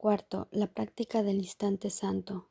Cuarto, 0.00 0.48
la 0.50 0.66
práctica 0.66 1.22
del 1.22 1.36
instante 1.36 1.90
santo. 1.90 2.48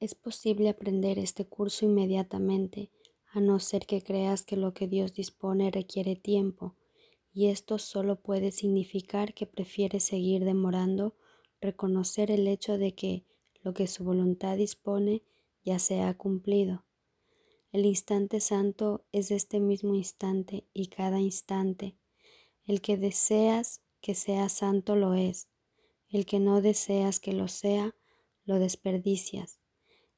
Es 0.00 0.14
posible 0.14 0.70
aprender 0.70 1.18
este 1.18 1.44
curso 1.44 1.84
inmediatamente, 1.84 2.90
a 3.34 3.40
no 3.40 3.60
ser 3.60 3.84
que 3.84 4.02
creas 4.02 4.46
que 4.46 4.56
lo 4.56 4.72
que 4.72 4.88
Dios 4.88 5.12
dispone 5.12 5.70
requiere 5.70 6.16
tiempo, 6.16 6.74
y 7.34 7.48
esto 7.48 7.76
solo 7.76 8.22
puede 8.22 8.50
significar 8.50 9.34
que 9.34 9.44
prefieres 9.44 10.04
seguir 10.04 10.46
demorando 10.46 11.14
reconocer 11.60 12.30
el 12.30 12.48
hecho 12.48 12.78
de 12.78 12.94
que 12.94 13.26
lo 13.60 13.74
que 13.74 13.86
su 13.86 14.02
voluntad 14.02 14.56
dispone 14.56 15.22
ya 15.66 15.78
se 15.78 16.00
ha 16.00 16.16
cumplido. 16.16 16.82
El 17.72 17.84
instante 17.84 18.40
santo 18.40 19.04
es 19.12 19.30
este 19.30 19.60
mismo 19.60 19.94
instante 19.94 20.64
y 20.72 20.86
cada 20.86 21.20
instante. 21.20 21.98
El 22.64 22.80
que 22.80 22.96
deseas 22.96 23.82
que 24.00 24.14
sea 24.14 24.48
santo 24.48 24.96
lo 24.96 25.12
es 25.12 25.46
el 26.10 26.26
que 26.26 26.40
no 26.40 26.60
deseas 26.60 27.20
que 27.20 27.32
lo 27.32 27.48
sea, 27.48 27.94
lo 28.44 28.58
desperdicias. 28.58 29.60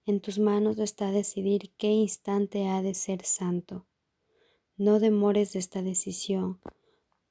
En 0.07 0.21
tus 0.21 0.39
manos 0.39 0.79
está 0.79 1.11
decidir 1.11 1.73
qué 1.77 1.89
instante 1.89 2.69
ha 2.69 2.83
de 2.83 2.95
ser 2.95 3.25
santo. 3.25 3.87
No 4.77 4.98
demores 5.01 5.57
esta 5.57 5.83
decisión, 5.83 6.61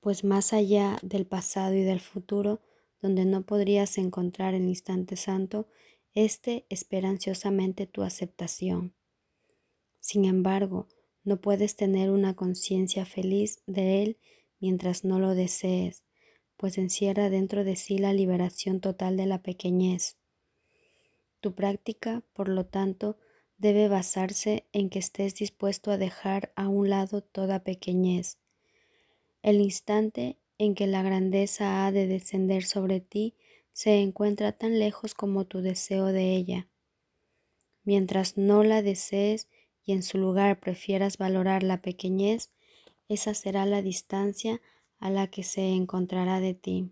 pues 0.01 0.23
más 0.23 0.53
allá 0.53 0.97
del 1.01 1.25
pasado 1.25 1.73
y 1.73 1.83
del 1.83 1.99
futuro, 1.99 2.61
donde 3.01 3.25
no 3.25 3.45
podrías 3.45 3.97
encontrar 3.97 4.53
el 4.53 4.63
instante 4.63 5.15
santo, 5.15 5.67
éste 6.13 6.65
espera 6.69 7.09
ansiosamente 7.09 7.87
tu 7.87 8.03
aceptación. 8.03 8.93
Sin 9.99 10.25
embargo, 10.25 10.87
no 11.23 11.41
puedes 11.41 11.75
tener 11.75 12.11
una 12.11 12.35
conciencia 12.35 13.05
feliz 13.05 13.61
de 13.67 14.03
él 14.03 14.17
mientras 14.59 15.03
no 15.03 15.19
lo 15.19 15.35
desees, 15.35 16.03
pues 16.59 16.77
encierra 16.77 17.29
dentro 17.29 17.63
de 17.63 17.77
sí 17.77 17.99
la 17.99 18.11
liberación 18.11 18.81
total 18.81 19.15
de 19.15 19.25
la 19.25 19.41
pequeñez. 19.41 20.17
Tu 21.39 21.55
práctica, 21.55 22.21
por 22.33 22.49
lo 22.49 22.65
tanto, 22.65 23.17
debe 23.57 23.87
basarse 23.87 24.67
en 24.73 24.89
que 24.89 24.99
estés 24.99 25.35
dispuesto 25.35 25.89
a 25.89 25.97
dejar 25.97 26.51
a 26.57 26.67
un 26.67 26.89
lado 26.89 27.21
toda 27.21 27.63
pequeñez. 27.63 28.39
El 29.41 29.61
instante 29.61 30.37
en 30.57 30.75
que 30.75 30.85
la 30.85 31.01
grandeza 31.01 31.85
ha 31.85 31.93
de 31.93 32.07
descender 32.07 32.65
sobre 32.65 32.99
ti 32.99 33.35
se 33.71 34.01
encuentra 34.01 34.51
tan 34.51 34.79
lejos 34.79 35.13
como 35.13 35.45
tu 35.45 35.61
deseo 35.61 36.07
de 36.07 36.35
ella. 36.35 36.67
Mientras 37.85 38.35
no 38.35 38.65
la 38.65 38.81
desees 38.81 39.47
y 39.85 39.93
en 39.93 40.03
su 40.03 40.17
lugar 40.17 40.59
prefieras 40.59 41.17
valorar 41.17 41.63
la 41.63 41.81
pequeñez, 41.81 42.51
esa 43.07 43.33
será 43.33 43.65
la 43.65 43.81
distancia 43.81 44.59
a 44.99 45.09
la 45.09 45.27
que 45.27 45.43
se 45.43 45.69
encontrará 45.69 46.39
de 46.39 46.53
ti. 46.53 46.91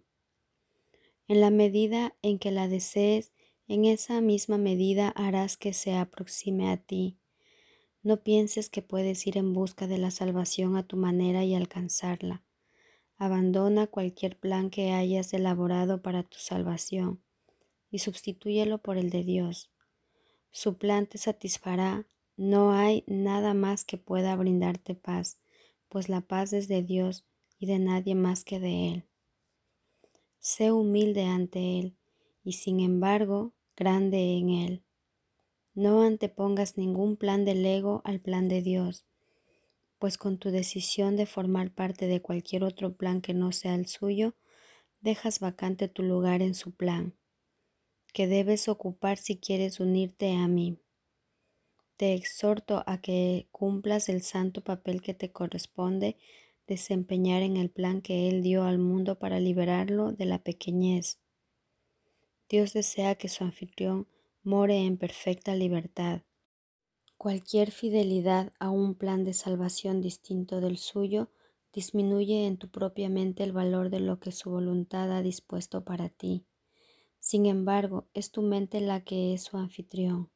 En 1.27 1.41
la 1.41 1.49
medida 1.49 2.15
en 2.21 2.39
que 2.39 2.51
la 2.51 2.67
desees, 2.67 3.33
en 3.67 3.85
esa 3.85 4.21
misma 4.21 4.57
medida 4.57 5.09
harás 5.09 5.57
que 5.57 5.73
se 5.73 5.93
aproxime 5.93 6.69
a 6.69 6.77
ti. 6.77 7.17
No 8.01 8.23
pienses 8.23 8.69
que 8.69 8.81
puedes 8.81 9.27
ir 9.27 9.37
en 9.37 9.53
busca 9.53 9.87
de 9.87 9.97
la 9.97 10.11
salvación 10.11 10.77
a 10.77 10.83
tu 10.83 10.95
manera 10.95 11.43
y 11.43 11.53
alcanzarla. 11.53 12.43
Abandona 13.17 13.87
cualquier 13.87 14.37
plan 14.37 14.69
que 14.69 14.93
hayas 14.93 15.33
elaborado 15.33 16.01
para 16.01 16.23
tu 16.23 16.37
salvación 16.37 17.21
y 17.91 17.99
sustitúyelo 17.99 18.77
por 18.77 18.97
el 18.97 19.09
de 19.09 19.23
Dios. 19.23 19.71
Su 20.51 20.77
plan 20.77 21.07
te 21.07 21.17
satisfará, 21.17 22.05
no 22.37 22.71
hay 22.71 23.03
nada 23.07 23.53
más 23.53 23.83
que 23.83 23.97
pueda 23.97 24.35
brindarte 24.35 24.95
paz, 24.95 25.39
pues 25.89 26.07
la 26.07 26.21
paz 26.21 26.53
es 26.53 26.67
de 26.67 26.83
Dios 26.83 27.25
y 27.59 27.65
de 27.65 27.79
nadie 27.79 28.15
más 28.15 28.43
que 28.43 28.59
de 28.59 28.89
Él. 28.89 29.07
Sé 30.39 30.71
humilde 30.71 31.23
ante 31.23 31.79
Él 31.79 31.97
y 32.43 32.53
sin 32.53 32.79
embargo 32.79 33.53
grande 33.75 34.37
en 34.37 34.49
Él. 34.49 34.83
No 35.73 36.01
antepongas 36.01 36.77
ningún 36.77 37.17
plan 37.17 37.45
del 37.45 37.65
ego 37.65 38.01
al 38.03 38.19
plan 38.19 38.47
de 38.47 38.61
Dios, 38.61 39.05
pues 39.99 40.17
con 40.17 40.37
tu 40.37 40.49
decisión 40.49 41.15
de 41.15 41.25
formar 41.25 41.71
parte 41.71 42.07
de 42.07 42.21
cualquier 42.21 42.63
otro 42.63 42.95
plan 42.95 43.21
que 43.21 43.33
no 43.33 43.51
sea 43.51 43.75
el 43.75 43.87
suyo, 43.87 44.35
dejas 45.01 45.39
vacante 45.39 45.87
tu 45.87 46.03
lugar 46.03 46.41
en 46.41 46.55
su 46.55 46.71
plan, 46.71 47.15
que 48.13 48.27
debes 48.27 48.67
ocupar 48.67 49.17
si 49.17 49.37
quieres 49.37 49.79
unirte 49.79 50.33
a 50.33 50.47
mí. 50.47 50.79
Te 51.95 52.13
exhorto 52.13 52.83
a 52.85 53.01
que 53.01 53.47
cumplas 53.51 54.09
el 54.09 54.21
santo 54.21 54.63
papel 54.63 55.01
que 55.01 55.13
te 55.13 55.31
corresponde 55.31 56.17
desempeñar 56.67 57.41
en 57.41 57.57
el 57.57 57.69
plan 57.69 58.01
que 58.01 58.29
Él 58.29 58.41
dio 58.43 58.63
al 58.63 58.77
mundo 58.77 59.17
para 59.17 59.39
liberarlo 59.39 60.11
de 60.11 60.25
la 60.25 60.39
pequeñez. 60.43 61.19
Dios 62.49 62.73
desea 62.73 63.15
que 63.15 63.29
su 63.29 63.43
anfitrión 63.43 64.07
more 64.43 64.85
en 64.85 64.97
perfecta 64.97 65.55
libertad. 65.55 66.21
Cualquier 67.17 67.71
fidelidad 67.71 68.53
a 68.59 68.69
un 68.69 68.95
plan 68.95 69.23
de 69.23 69.33
salvación 69.33 70.01
distinto 70.01 70.61
del 70.61 70.77
suyo 70.77 71.31
disminuye 71.73 72.47
en 72.47 72.57
tu 72.57 72.69
propia 72.69 73.09
mente 73.09 73.43
el 73.43 73.51
valor 73.51 73.89
de 73.89 73.99
lo 73.99 74.19
que 74.19 74.31
su 74.31 74.49
voluntad 74.49 75.11
ha 75.11 75.21
dispuesto 75.21 75.83
para 75.83 76.09
ti. 76.09 76.45
Sin 77.19 77.45
embargo, 77.45 78.07
es 78.13 78.31
tu 78.31 78.41
mente 78.41 78.79
la 78.79 79.03
que 79.03 79.33
es 79.33 79.43
su 79.43 79.57
anfitrión. 79.57 80.29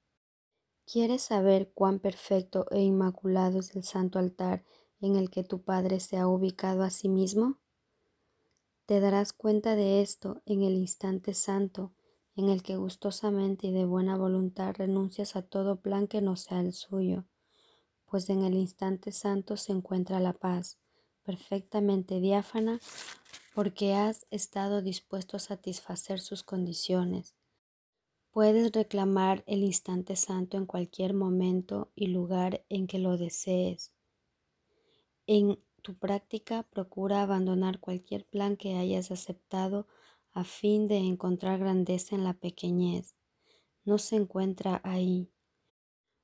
¿Quieres 0.85 1.21
saber 1.21 1.71
cuán 1.73 1.99
perfecto 1.99 2.65
e 2.71 2.81
inmaculado 2.81 3.59
es 3.59 3.75
el 3.75 3.83
santo 3.83 4.19
altar 4.19 4.65
en 5.01 5.15
el 5.15 5.29
que 5.29 5.43
tu 5.43 5.61
Padre 5.61 5.99
se 5.99 6.17
ha 6.17 6.27
ubicado 6.27 6.83
a 6.83 6.89
sí 6.89 7.09
mismo? 7.09 7.57
Te 8.85 8.99
darás 8.99 9.33
cuenta 9.33 9.75
de 9.75 10.01
esto 10.01 10.41
en 10.45 10.61
el 10.61 10.73
instante 10.73 11.33
santo 11.33 11.91
en 12.35 12.49
el 12.49 12.63
que 12.63 12.77
gustosamente 12.77 13.67
y 13.67 13.71
de 13.71 13.85
buena 13.85 14.15
voluntad 14.15 14.75
renuncias 14.77 15.35
a 15.35 15.41
todo 15.41 15.81
plan 15.81 16.07
que 16.07 16.21
no 16.21 16.35
sea 16.35 16.61
el 16.61 16.73
suyo, 16.73 17.25
pues 18.05 18.29
en 18.29 18.43
el 18.43 18.53
instante 18.55 19.11
santo 19.11 19.57
se 19.57 19.73
encuentra 19.73 20.19
la 20.19 20.33
paz, 20.33 20.77
perfectamente 21.23 22.19
diáfana, 22.19 22.79
porque 23.53 23.93
has 23.93 24.25
estado 24.31 24.81
dispuesto 24.81 25.37
a 25.37 25.41
satisfacer 25.41 26.19
sus 26.19 26.43
condiciones. 26.43 27.35
Puedes 28.31 28.71
reclamar 28.71 29.43
el 29.45 29.63
instante 29.63 30.15
santo 30.15 30.55
en 30.55 30.65
cualquier 30.65 31.13
momento 31.13 31.91
y 31.95 32.07
lugar 32.07 32.63
en 32.69 32.87
que 32.87 32.97
lo 32.97 33.17
desees, 33.17 33.91
en 35.33 35.57
tu 35.81 35.97
práctica 35.97 36.63
procura 36.63 37.21
abandonar 37.21 37.79
cualquier 37.79 38.25
plan 38.25 38.57
que 38.57 38.75
hayas 38.75 39.11
aceptado 39.11 39.87
a 40.33 40.43
fin 40.43 40.89
de 40.89 40.97
encontrar 40.97 41.57
grandeza 41.57 42.15
en 42.15 42.25
la 42.25 42.33
pequeñez. 42.33 43.15
No 43.85 43.97
se 43.97 44.17
encuentra 44.17 44.81
ahí. 44.83 45.31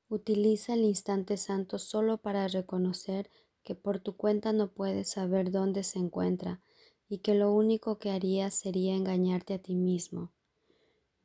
Utiliza 0.09 0.73
el 0.73 0.81
instante 0.81 1.37
santo 1.37 1.79
solo 1.79 2.17
para 2.17 2.49
reconocer 2.49 3.31
que 3.63 3.75
por 3.75 4.01
tu 4.01 4.17
cuenta 4.17 4.51
no 4.51 4.73
puedes 4.73 5.11
saber 5.11 5.51
dónde 5.51 5.83
se 5.83 5.99
encuentra 5.99 6.61
y 7.07 7.19
que 7.19 7.33
lo 7.33 7.53
único 7.53 7.99
que 7.99 8.11
harías 8.11 8.55
sería 8.55 8.93
engañarte 8.93 9.53
a 9.53 9.59
ti 9.59 9.75
mismo. 9.75 10.33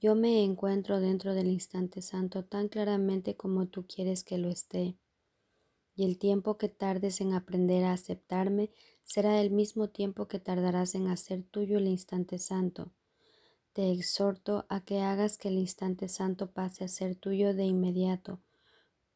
Yo 0.00 0.14
me 0.14 0.44
encuentro 0.44 1.00
dentro 1.00 1.34
del 1.34 1.48
instante 1.48 2.00
santo 2.00 2.44
tan 2.44 2.68
claramente 2.68 3.36
como 3.36 3.66
tú 3.66 3.88
quieres 3.88 4.22
que 4.22 4.38
lo 4.38 4.50
esté 4.50 4.96
y 5.94 6.04
el 6.04 6.18
tiempo 6.18 6.56
que 6.56 6.68
tardes 6.68 7.20
en 7.20 7.34
aprender 7.34 7.84
a 7.84 7.92
aceptarme 7.92 8.70
será 9.04 9.40
el 9.40 9.50
mismo 9.50 9.88
tiempo 9.88 10.26
que 10.26 10.38
tardarás 10.38 10.94
en 10.94 11.08
hacer 11.08 11.42
tuyo 11.42 11.78
el 11.78 11.88
instante 11.88 12.38
santo. 12.38 12.92
Te 13.72 13.90
exhorto 13.90 14.66
a 14.68 14.84
que 14.84 15.00
hagas 15.00 15.38
que 15.38 15.48
el 15.48 15.58
instante 15.58 16.08
santo 16.08 16.52
pase 16.52 16.84
a 16.84 16.88
ser 16.88 17.16
tuyo 17.16 17.54
de 17.54 17.64
inmediato, 17.64 18.40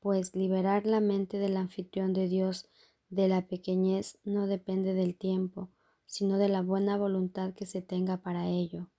pues 0.01 0.35
liberar 0.35 0.87
la 0.87 1.01
mente 1.01 1.39
del 1.39 1.57
anfitrión 1.57 2.13
de 2.13 2.29
Dios 2.29 2.69
de 3.09 3.29
la 3.29 3.47
pequeñez 3.47 4.19
no 4.25 4.47
depende 4.47 4.95
del 4.95 5.17
tiempo, 5.17 5.71
sino 6.07 6.39
de 6.39 6.49
la 6.49 6.63
buena 6.63 6.97
voluntad 6.97 7.55
que 7.55 7.67
se 7.67 7.83
tenga 7.83 8.19
para 8.19 8.49
ello. 8.49 8.91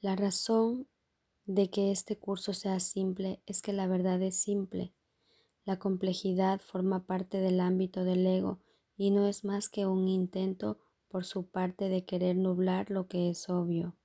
La 0.00 0.16
razón 0.16 0.88
de 1.44 1.68
que 1.68 1.90
este 1.90 2.18
curso 2.18 2.52
sea 2.52 2.80
simple 2.80 3.42
es 3.46 3.60
que 3.60 3.72
la 3.72 3.86
verdad 3.86 4.22
es 4.22 4.36
simple 4.40 4.94
la 5.64 5.78
complejidad 5.78 6.60
forma 6.60 7.06
parte 7.06 7.38
del 7.38 7.60
ámbito 7.60 8.04
del 8.04 8.26
ego 8.26 8.60
y 8.96 9.10
no 9.10 9.26
es 9.26 9.44
más 9.44 9.68
que 9.68 9.86
un 9.86 10.08
intento 10.08 10.78
por 11.08 11.24
su 11.24 11.48
parte 11.48 11.88
de 11.88 12.04
querer 12.04 12.36
nublar 12.36 12.90
lo 12.90 13.08
que 13.08 13.30
es 13.30 13.48
obvio. 13.48 13.96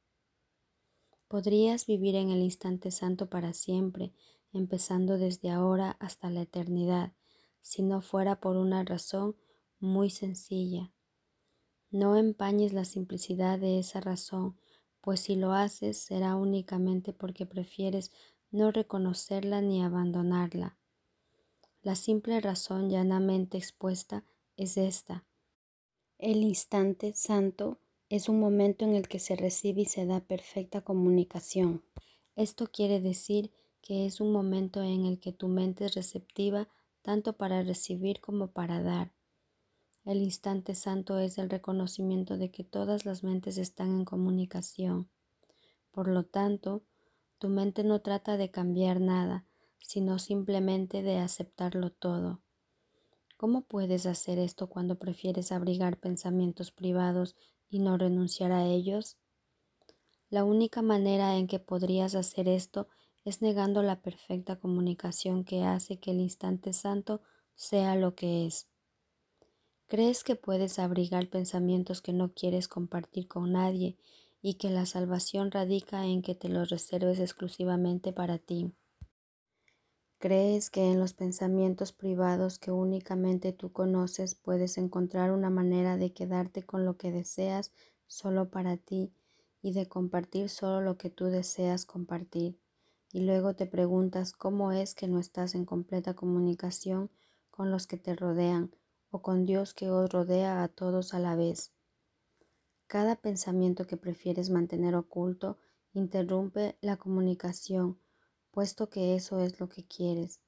Podrías 1.28 1.86
vivir 1.86 2.16
en 2.16 2.30
el 2.30 2.42
instante 2.42 2.92
santo 2.92 3.30
para 3.30 3.54
siempre, 3.54 4.14
empezando 4.54 5.18
desde 5.18 5.50
ahora 5.50 5.98
hasta 6.00 6.30
la 6.30 6.42
eternidad, 6.42 7.14
si 7.62 7.82
no 7.84 8.02
fuera 8.02 8.40
por 8.40 8.58
una 8.58 8.84
razón 8.84 9.36
muy 9.80 10.10
sencilla. 10.10 10.94
No 11.90 12.16
empañes 12.16 12.74
la 12.74 12.86
simplicidad 12.86 13.60
de 13.60 13.80
esa 13.80 14.02
razón, 14.02 14.58
pues 15.02 15.20
si 15.20 15.36
lo 15.36 15.52
haces 15.54 15.98
será 15.98 16.36
únicamente 16.36 17.14
porque 17.14 17.46
prefieres 17.46 18.12
no 18.52 18.72
reconocerla 18.72 19.62
ni 19.62 19.84
abandonarla. 19.84 20.78
La 21.86 21.94
simple 21.94 22.42
razón 22.42 22.90
llanamente 22.90 23.60
expuesta 23.60 24.24
es 24.58 24.76
esta. 24.76 25.24
El 26.18 26.38
instante 26.38 27.14
santo 27.14 27.78
es 28.10 28.28
un 28.28 28.40
momento 28.40 28.86
en 28.86 28.96
el 28.96 29.08
que 29.08 29.20
se 29.20 29.36
recibe 29.36 29.82
y 29.82 29.86
se 29.86 30.08
da 30.08 30.20
perfecta 30.20 30.82
comunicación. 30.82 31.84
Esto 32.36 32.66
quiere 32.72 33.02
decir 33.02 33.52
que 33.84 34.08
es 34.08 34.20
un 34.20 34.32
momento 34.32 34.82
en 34.82 35.06
el 35.06 35.20
que 35.20 35.32
tu 35.32 35.48
mente 35.48 35.86
es 35.86 35.94
receptiva 35.94 36.68
tanto 37.04 37.34
para 37.34 37.62
recibir 37.62 38.20
como 38.20 38.48
para 38.48 38.82
dar. 38.82 39.14
El 40.06 40.24
instante 40.24 40.74
santo 40.74 41.20
es 41.20 41.38
el 41.38 41.52
reconocimiento 41.52 42.36
de 42.36 42.50
que 42.50 42.64
todas 42.64 43.06
las 43.06 43.24
mentes 43.24 43.60
están 43.60 43.92
en 43.92 44.06
comunicación. 44.06 45.12
Por 45.92 46.08
lo 46.08 46.24
tanto, 46.24 46.82
tu 47.38 47.48
mente 47.48 47.84
no 47.84 48.02
trata 48.02 48.38
de 48.38 48.50
cambiar 48.50 49.00
nada, 49.00 49.46
sino 49.80 50.20
simplemente 50.20 51.04
de 51.04 51.18
aceptarlo 51.18 51.92
todo. 51.92 52.42
¿Cómo 53.38 53.62
puedes 53.62 54.06
hacer 54.06 54.40
esto 54.40 54.68
cuando 54.68 54.98
prefieres 54.98 55.52
abrigar 55.52 56.00
pensamientos 56.00 56.72
privados 56.72 57.36
y 57.70 57.80
no 57.80 57.98
renunciar 57.98 58.52
a 58.52 58.66
ellos? 58.66 59.18
La 60.30 60.44
única 60.44 60.82
manera 60.82 61.38
en 61.38 61.48
que 61.48 61.60
podrías 61.60 62.16
hacer 62.16 62.48
esto 62.48 62.88
es 63.26 63.42
negando 63.42 63.82
la 63.84 64.02
perfecta 64.02 64.58
comunicación 64.58 65.44
que 65.44 65.64
hace 65.64 66.00
que 66.00 66.12
el 66.12 66.20
instante 66.20 66.74
santo 66.74 67.22
sea 67.56 67.96
lo 67.96 68.16
que 68.16 68.46
es. 68.46 68.70
¿Crees 69.88 70.24
que 70.24 70.36
puedes 70.36 70.80
abrigar 70.80 71.30
pensamientos 71.30 72.02
que 72.02 72.14
no 72.14 72.34
quieres 72.34 72.68
compartir 72.68 73.28
con 73.28 73.52
nadie 73.52 73.98
y 74.42 74.56
que 74.56 74.70
la 74.70 74.86
salvación 74.86 75.52
radica 75.52 76.06
en 76.06 76.22
que 76.22 76.36
te 76.36 76.50
los 76.50 76.70
reserves 76.70 77.20
exclusivamente 77.20 78.14
para 78.14 78.38
ti? 78.38 78.74
¿Crees 80.18 80.70
que 80.70 80.92
en 80.92 81.00
los 81.00 81.14
pensamientos 81.14 81.92
privados 81.92 82.58
que 82.58 82.72
únicamente 82.72 83.52
tú 83.52 83.74
conoces 83.74 84.34
puedes 84.34 84.78
encontrar 84.78 85.32
una 85.32 85.50
manera 85.50 85.98
de 85.98 86.14
quedarte 86.14 86.64
con 86.64 86.86
lo 86.86 86.98
que 86.98 87.12
deseas 87.12 87.74
solo 88.08 88.50
para 88.50 88.78
ti 88.78 89.14
y 89.62 89.74
de 89.74 89.88
compartir 89.88 90.50
solo 90.50 90.82
lo 90.82 90.98
que 90.98 91.10
tú 91.10 91.26
deseas 91.26 91.86
compartir? 91.86 92.58
Y 93.12 93.22
luego 93.22 93.56
te 93.56 93.66
preguntas 93.66 94.32
cómo 94.32 94.72
es 94.72 94.96
que 94.96 95.08
no 95.08 95.20
estás 95.20 95.54
en 95.54 95.66
completa 95.66 96.16
comunicación 96.16 97.12
con 97.52 97.70
los 97.70 97.86
que 97.86 97.98
te 97.98 98.16
rodean 98.16 98.74
o 99.12 99.22
con 99.22 99.46
Dios 99.46 99.74
que 99.74 99.90
os 99.90 100.10
rodea 100.10 100.64
a 100.64 100.68
todos 100.70 101.14
a 101.14 101.20
la 101.20 101.36
vez. 101.36 101.72
Cada 102.88 103.16
pensamiento 103.16 103.86
que 103.88 103.98
prefieres 103.98 104.50
mantener 104.50 104.96
oculto 104.96 105.58
interrumpe 105.94 106.78
la 106.82 106.98
comunicación, 106.98 107.98
puesto 108.56 108.90
que 108.90 109.16
eso 109.16 109.42
es 109.42 109.60
lo 109.60 109.68
que 109.68 109.86
quieres. 109.86 110.40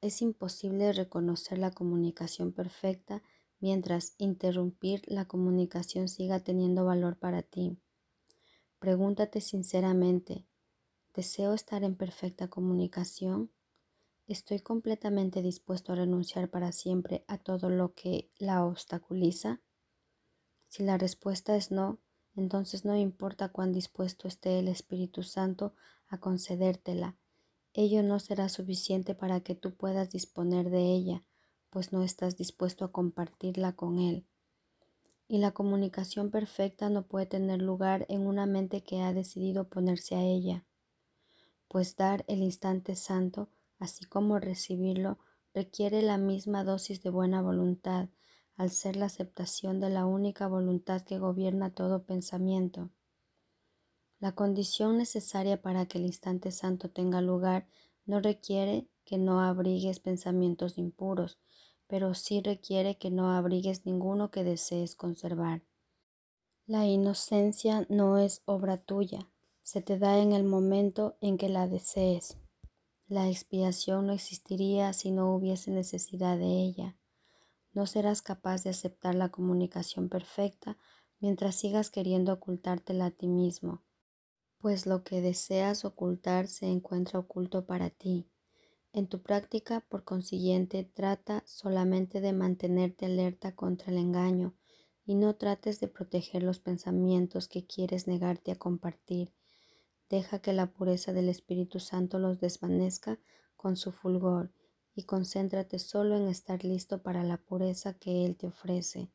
Es 0.00 0.22
imposible 0.22 0.94
reconocer 0.94 1.58
la 1.58 1.72
comunicación 1.72 2.52
perfecta 2.52 3.22
mientras 3.60 4.14
interrumpir 4.16 5.02
la 5.04 5.26
comunicación 5.26 6.08
siga 6.08 6.40
teniendo 6.40 6.86
valor 6.86 7.18
para 7.18 7.42
ti. 7.42 7.76
Pregúntate 8.78 9.42
sinceramente, 9.42 10.46
¿deseo 11.12 11.52
estar 11.52 11.84
en 11.84 11.96
perfecta 11.96 12.48
comunicación? 12.48 13.52
¿Estoy 14.26 14.60
completamente 14.60 15.42
dispuesto 15.42 15.92
a 15.92 15.96
renunciar 15.96 16.48
para 16.48 16.72
siempre 16.72 17.26
a 17.28 17.36
todo 17.36 17.68
lo 17.68 17.92
que 17.92 18.30
la 18.38 18.64
obstaculiza? 18.64 19.60
Si 20.66 20.82
la 20.82 20.96
respuesta 20.96 21.56
es 21.56 21.70
no, 21.70 22.00
entonces 22.36 22.86
no 22.86 22.96
importa 22.96 23.50
cuán 23.50 23.70
dispuesto 23.72 24.28
esté 24.28 24.58
el 24.60 24.68
Espíritu 24.68 25.22
Santo 25.22 25.74
a 26.08 26.18
concedértela, 26.18 27.18
ello 27.74 28.02
no 28.02 28.18
será 28.20 28.48
suficiente 28.48 29.14
para 29.14 29.40
que 29.40 29.54
tú 29.54 29.74
puedas 29.74 30.10
disponer 30.10 30.70
de 30.70 30.94
ella, 30.94 31.24
pues 31.70 31.92
no 31.92 32.02
estás 32.02 32.36
dispuesto 32.36 32.84
a 32.84 32.92
compartirla 32.92 33.72
con 33.72 33.98
Él. 33.98 34.26
Y 35.28 35.38
la 35.38 35.50
comunicación 35.50 36.30
perfecta 36.30 36.88
no 36.88 37.06
puede 37.06 37.26
tener 37.26 37.60
lugar 37.60 38.06
en 38.08 38.26
una 38.26 38.46
mente 38.46 38.82
que 38.82 39.02
ha 39.02 39.12
decidido 39.12 39.68
ponerse 39.68 40.14
a 40.14 40.22
ella, 40.22 40.64
pues 41.68 41.96
dar 41.96 42.24
el 42.28 42.42
instante 42.42 42.94
santo 42.94 43.48
así 43.78 44.04
como 44.04 44.38
recibirlo, 44.38 45.18
requiere 45.52 46.02
la 46.02 46.18
misma 46.18 46.64
dosis 46.64 47.02
de 47.02 47.10
buena 47.10 47.42
voluntad, 47.42 48.08
al 48.56 48.70
ser 48.70 48.96
la 48.96 49.06
aceptación 49.06 49.80
de 49.80 49.90
la 49.90 50.06
única 50.06 50.46
voluntad 50.46 51.02
que 51.02 51.18
gobierna 51.18 51.70
todo 51.74 52.04
pensamiento. 52.04 52.90
La 54.24 54.32
condición 54.32 54.96
necesaria 54.96 55.60
para 55.60 55.84
que 55.84 55.98
el 55.98 56.06
instante 56.06 56.50
santo 56.50 56.88
tenga 56.88 57.20
lugar 57.20 57.66
no 58.06 58.20
requiere 58.20 58.88
que 59.04 59.18
no 59.18 59.42
abrigues 59.42 60.00
pensamientos 60.00 60.78
impuros, 60.78 61.38
pero 61.88 62.14
sí 62.14 62.40
requiere 62.40 62.96
que 62.96 63.10
no 63.10 63.32
abrigues 63.32 63.84
ninguno 63.84 64.30
que 64.30 64.42
desees 64.42 64.96
conservar. 64.96 65.62
La 66.64 66.86
inocencia 66.86 67.84
no 67.90 68.16
es 68.16 68.40
obra 68.46 68.78
tuya, 68.78 69.28
se 69.62 69.82
te 69.82 69.98
da 69.98 70.18
en 70.18 70.32
el 70.32 70.44
momento 70.44 71.18
en 71.20 71.36
que 71.36 71.50
la 71.50 71.68
desees. 71.68 72.38
La 73.06 73.28
expiación 73.28 74.06
no 74.06 74.14
existiría 74.14 74.94
si 74.94 75.10
no 75.10 75.34
hubiese 75.34 75.70
necesidad 75.70 76.38
de 76.38 76.62
ella. 76.62 76.96
No 77.74 77.84
serás 77.84 78.22
capaz 78.22 78.64
de 78.64 78.70
aceptar 78.70 79.14
la 79.14 79.28
comunicación 79.28 80.08
perfecta 80.08 80.78
mientras 81.20 81.56
sigas 81.56 81.90
queriendo 81.90 82.32
ocultártela 82.32 83.04
a 83.04 83.10
ti 83.10 83.28
mismo, 83.28 83.82
pues 84.64 84.86
lo 84.86 85.04
que 85.04 85.20
deseas 85.20 85.84
ocultar 85.84 86.48
se 86.48 86.64
encuentra 86.64 87.18
oculto 87.18 87.66
para 87.66 87.90
ti. 87.90 88.30
En 88.94 89.08
tu 89.08 89.20
práctica, 89.20 89.84
por 89.90 90.04
consiguiente, 90.04 90.84
trata 90.84 91.42
solamente 91.44 92.22
de 92.22 92.32
mantenerte 92.32 93.04
alerta 93.04 93.54
contra 93.54 93.92
el 93.92 93.98
engaño 93.98 94.54
y 95.04 95.16
no 95.16 95.36
trates 95.36 95.80
de 95.80 95.88
proteger 95.88 96.42
los 96.42 96.60
pensamientos 96.60 97.46
que 97.46 97.66
quieres 97.66 98.06
negarte 98.06 98.52
a 98.52 98.56
compartir 98.56 99.34
Deja 100.08 100.38
que 100.38 100.54
la 100.54 100.72
pureza 100.72 101.12
del 101.12 101.28
Espíritu 101.28 101.78
Santo 101.78 102.18
los 102.18 102.40
desvanezca 102.40 103.18
con 103.56 103.76
su 103.76 103.92
fulgor 103.92 104.50
y 104.94 105.02
concéntrate 105.02 105.78
solo 105.78 106.16
en 106.16 106.26
estar 106.28 106.64
listo 106.64 107.02
para 107.02 107.22
la 107.22 107.36
pureza 107.36 107.98
que 107.98 108.24
Él 108.24 108.38
te 108.38 108.46
ofrece. 108.46 109.10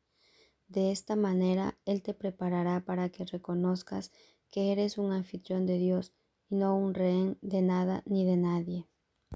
De 0.68 0.92
esta 0.92 1.16
manera 1.16 1.76
Él 1.86 2.02
te 2.04 2.14
preparará 2.14 2.84
para 2.84 3.08
que 3.08 3.24
reconozcas 3.24 4.12
que 4.50 4.72
eres 4.72 4.98
un 4.98 5.12
anfitrión 5.12 5.66
de 5.66 5.78
Dios 5.78 6.12
y 6.48 6.56
no 6.56 6.76
un 6.76 6.94
rehén 6.94 7.38
de 7.40 7.62
nada 7.62 8.02
ni 8.06 8.24
de 8.24 8.36
nadie. 8.36 8.89